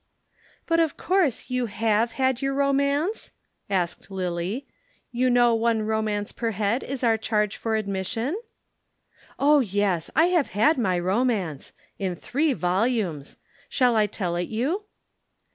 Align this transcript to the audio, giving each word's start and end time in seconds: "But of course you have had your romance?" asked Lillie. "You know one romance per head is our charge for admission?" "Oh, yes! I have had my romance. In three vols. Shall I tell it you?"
"But 0.65 0.79
of 0.79 0.97
course 0.97 1.51
you 1.51 1.67
have 1.67 2.13
had 2.13 2.41
your 2.41 2.55
romance?" 2.55 3.33
asked 3.69 4.09
Lillie. 4.09 4.65
"You 5.11 5.29
know 5.29 5.53
one 5.53 5.83
romance 5.83 6.31
per 6.31 6.49
head 6.49 6.81
is 6.81 7.03
our 7.03 7.19
charge 7.19 7.55
for 7.55 7.75
admission?" 7.75 8.35
"Oh, 9.37 9.59
yes! 9.59 10.09
I 10.15 10.29
have 10.29 10.47
had 10.57 10.79
my 10.79 10.97
romance. 10.97 11.71
In 11.99 12.15
three 12.15 12.53
vols. 12.53 13.37
Shall 13.69 13.95
I 13.95 14.07
tell 14.07 14.35
it 14.35 14.49
you?" 14.49 14.85